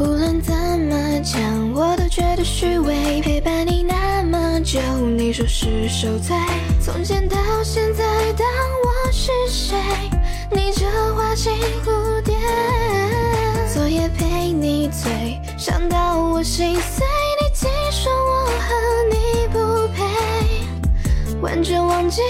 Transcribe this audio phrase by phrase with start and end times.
[0.00, 4.78] 无论怎么讲我都觉得虚伪陪伴你那么久
[5.16, 6.36] 你说是受罪
[6.80, 8.04] 从前到现在
[8.34, 8.46] 当
[8.84, 9.76] 我是谁？
[10.52, 11.52] 你这花心
[11.84, 12.36] 蝴蝶
[13.74, 17.04] 昨夜陪你醉伤到我心碎
[17.40, 18.74] 你竟说我和
[19.10, 22.22] 你不配完全忘记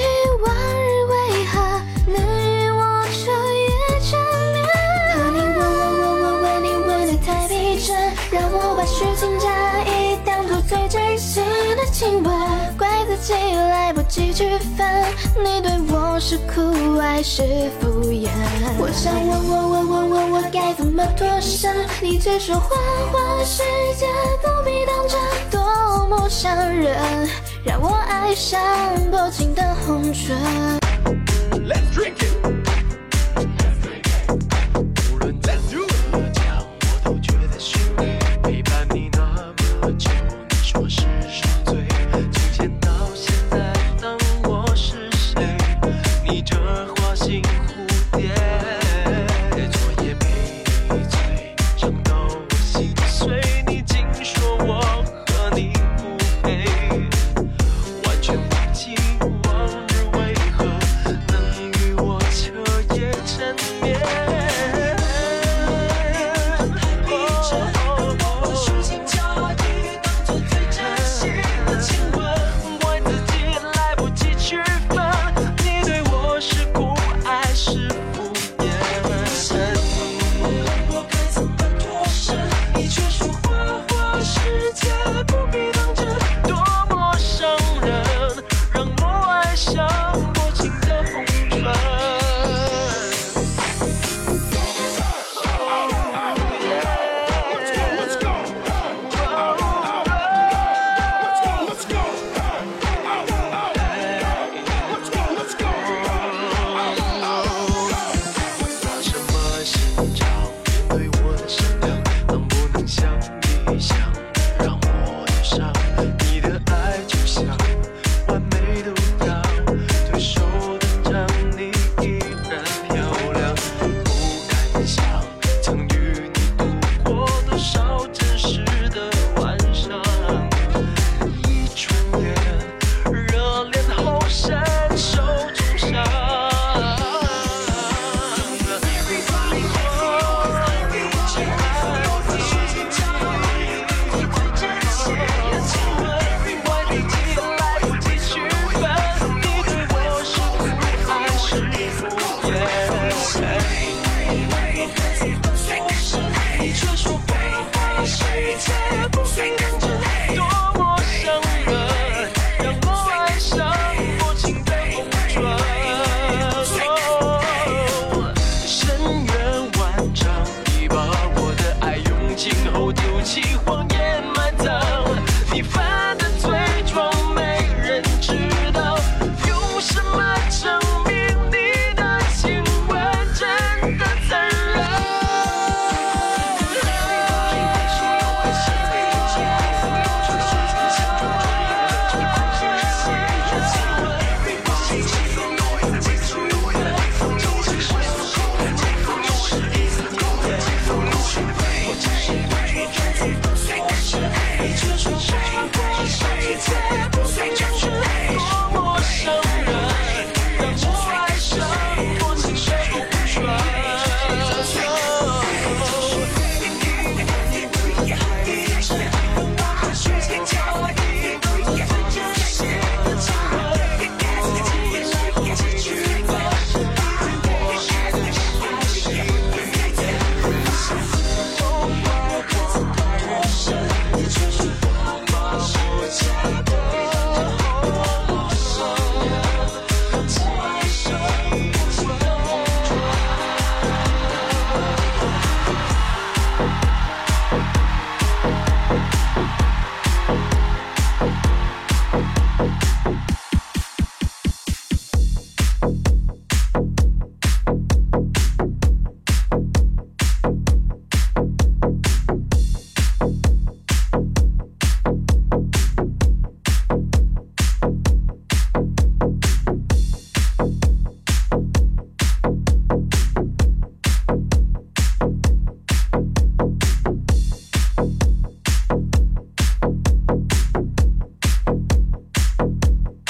[8.79, 9.49] 把虚情假
[9.83, 11.43] 意当作最真心
[11.77, 12.33] 的亲吻，
[12.79, 15.05] 怪自己来不及区分，
[15.43, 17.43] 你对我是酷爱是
[17.81, 18.29] 敷衍。
[18.79, 22.77] 我想问问问问问我该怎么脱身，你却说花
[23.11, 23.65] 花世
[23.97, 24.07] 界
[24.43, 25.19] 不必当真，
[25.51, 27.29] 多么伤人，
[27.65, 28.61] 让我爱上
[29.11, 30.39] 薄情的红唇。
[31.67, 32.58] Let's drink it.